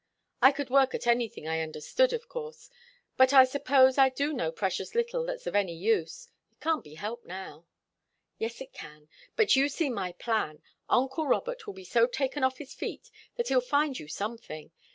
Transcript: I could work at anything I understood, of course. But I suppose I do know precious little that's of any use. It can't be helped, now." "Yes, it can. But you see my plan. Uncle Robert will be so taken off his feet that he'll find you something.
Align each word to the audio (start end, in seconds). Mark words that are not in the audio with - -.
I 0.41 0.51
could 0.51 0.71
work 0.71 0.95
at 0.95 1.05
anything 1.05 1.47
I 1.47 1.61
understood, 1.61 2.11
of 2.11 2.27
course. 2.27 2.71
But 3.17 3.33
I 3.33 3.43
suppose 3.43 3.99
I 3.99 4.09
do 4.09 4.33
know 4.33 4.51
precious 4.51 4.95
little 4.95 5.23
that's 5.27 5.45
of 5.45 5.55
any 5.55 5.75
use. 5.75 6.29
It 6.51 6.59
can't 6.59 6.83
be 6.83 6.95
helped, 6.95 7.27
now." 7.27 7.67
"Yes, 8.39 8.61
it 8.61 8.73
can. 8.73 9.09
But 9.35 9.55
you 9.55 9.69
see 9.69 9.91
my 9.91 10.13
plan. 10.13 10.63
Uncle 10.89 11.27
Robert 11.27 11.67
will 11.67 11.75
be 11.75 11.83
so 11.85 12.07
taken 12.07 12.43
off 12.43 12.57
his 12.57 12.73
feet 12.73 13.11
that 13.35 13.49
he'll 13.49 13.61
find 13.61 13.99
you 13.99 14.07
something. 14.07 14.71